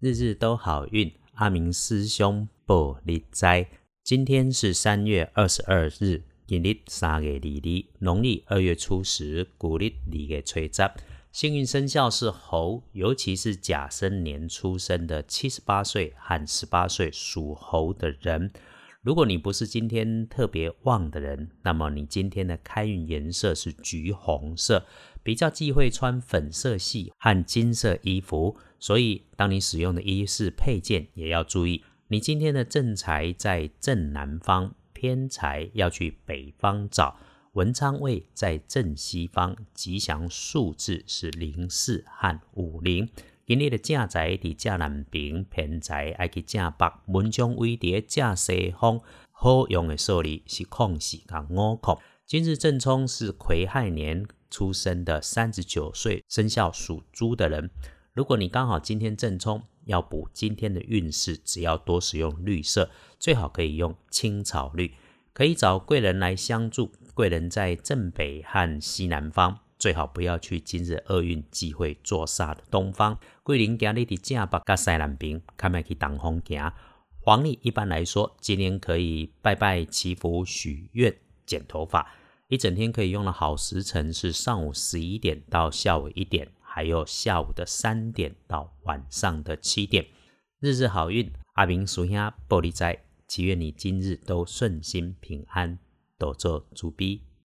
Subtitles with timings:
[0.00, 3.68] 日日都好运，阿明师兄报你灾。
[4.04, 10.90] 今天是三月二十二日，今日三月二日，农历二月初十，古历二月初十。
[11.32, 18.52] 幸运生肖是猴，尤其是甲申年出生的七十八岁和十八岁属猴的人。
[19.00, 24.84] 如果你不是今天特别旺的人，那么你今天的开运颜色是橘红色，
[25.22, 28.56] 比较忌讳穿粉色系和金色衣服。
[28.80, 31.84] 所以，当你使用的衣饰配件也要注意。
[32.08, 37.18] 你今天的正财在正南方，偏财要去北方找。
[37.52, 43.08] 文昌位在正西方，吉祥数字是零四和五零。
[43.48, 46.92] 今日的正财在正南边，偏财爱去正北。
[47.06, 49.00] 文昌位在正西方，
[49.32, 51.98] 好用的数字是空四和五空。
[52.26, 57.70] 今日正冲是癸亥年出生的三十九岁生肖属猪的人。
[58.12, 64.92] 如果你刚好今天正冲，要补今天的运势，只要多使用绿色，最好可以用青草绿，
[65.32, 66.92] 可以找贵人来相助。
[67.14, 73.18] 贵人在正北和西南方，最好不要去今日厄运忌讳坐煞的东方。
[73.42, 76.72] 贵人今日的正北和西南边，看卖去挡风行。
[77.20, 82.10] 黄历一般来说，今天可以拜拜祈福、许愿、剪头发，
[82.48, 86.48] 一整天可以用的好时辰是上午十一点到下午一点。
[86.70, 90.06] 还有下午的三点到晚上的七点，
[90.60, 95.78] 日日好运，阿明属下玻璃斋，祈愿你今日都顺心平安，
[96.18, 97.27] 多做主逼。